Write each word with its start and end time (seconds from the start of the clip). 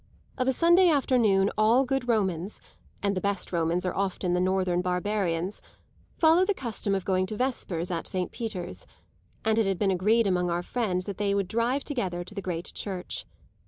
Of 0.35 0.47
a 0.47 0.51
Sunday 0.51 0.89
afternoon 0.89 1.51
all 1.59 1.85
good 1.85 2.07
Romans 2.07 2.59
(and 3.03 3.15
the 3.15 3.21
best 3.21 3.51
Romans 3.51 3.85
are 3.85 3.93
often 3.95 4.33
the 4.33 4.39
northern 4.39 4.81
barbarians) 4.81 5.61
follow 6.17 6.43
the 6.43 6.55
custom 6.55 6.95
of 6.95 7.05
going 7.05 7.27
to 7.27 7.35
vespers 7.37 7.91
at 7.91 8.07
Saint 8.07 8.31
Peter's; 8.31 8.87
and 9.45 9.59
it 9.59 9.67
had 9.67 9.77
been 9.77 9.91
agreed 9.91 10.25
among 10.25 10.49
our 10.49 10.63
friends 10.63 11.05
that 11.05 11.19
they 11.19 11.35
would 11.35 11.47
drive 11.47 11.83
together 11.83 12.23
to 12.23 12.33
the 12.33 12.41
great 12.41 12.73
church. 12.73 13.27